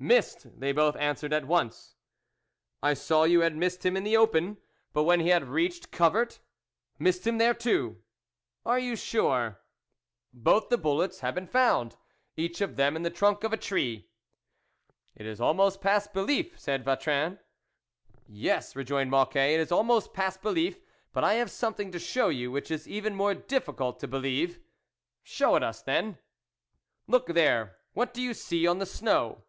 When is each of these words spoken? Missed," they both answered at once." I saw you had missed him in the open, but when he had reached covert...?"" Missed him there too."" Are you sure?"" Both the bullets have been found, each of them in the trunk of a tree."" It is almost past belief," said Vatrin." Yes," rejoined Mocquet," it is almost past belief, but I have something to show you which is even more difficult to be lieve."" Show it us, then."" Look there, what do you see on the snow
Missed," 0.00 0.58
they 0.58 0.72
both 0.72 0.96
answered 0.96 1.34
at 1.34 1.44
once." 1.46 1.94
I 2.82 2.94
saw 2.94 3.24
you 3.24 3.42
had 3.42 3.54
missed 3.54 3.84
him 3.84 3.98
in 3.98 4.02
the 4.02 4.16
open, 4.16 4.56
but 4.94 5.02
when 5.02 5.20
he 5.20 5.28
had 5.28 5.44
reached 5.48 5.90
covert...?"" 5.92 6.40
Missed 6.98 7.26
him 7.26 7.36
there 7.36 7.52
too."" 7.52 8.00
Are 8.64 8.78
you 8.78 8.96
sure?"" 8.96 9.60
Both 10.32 10.70
the 10.70 10.78
bullets 10.78 11.20
have 11.20 11.34
been 11.34 11.46
found, 11.46 11.96
each 12.34 12.62
of 12.62 12.76
them 12.76 12.96
in 12.96 13.02
the 13.02 13.10
trunk 13.10 13.44
of 13.44 13.52
a 13.52 13.58
tree."" 13.58 14.08
It 15.18 15.26
is 15.26 15.38
almost 15.38 15.82
past 15.82 16.14
belief," 16.14 16.58
said 16.58 16.82
Vatrin." 16.82 17.38
Yes," 18.26 18.74
rejoined 18.74 19.10
Mocquet," 19.10 19.50
it 19.56 19.60
is 19.60 19.70
almost 19.70 20.14
past 20.14 20.40
belief, 20.40 20.80
but 21.12 21.24
I 21.24 21.34
have 21.34 21.50
something 21.50 21.92
to 21.92 21.98
show 21.98 22.30
you 22.30 22.50
which 22.50 22.70
is 22.70 22.88
even 22.88 23.14
more 23.14 23.34
difficult 23.34 24.00
to 24.00 24.08
be 24.08 24.16
lieve."" 24.16 24.60
Show 25.22 25.56
it 25.56 25.62
us, 25.62 25.82
then."" 25.82 26.16
Look 27.06 27.26
there, 27.26 27.76
what 27.92 28.14
do 28.14 28.22
you 28.22 28.32
see 28.32 28.66
on 28.66 28.78
the 28.78 28.86
snow 28.86 29.44